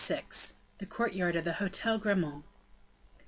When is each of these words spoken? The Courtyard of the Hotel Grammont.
The 0.79 0.87
Courtyard 0.89 1.35
of 1.35 1.43
the 1.43 1.53
Hotel 1.53 1.99
Grammont. 1.99 2.43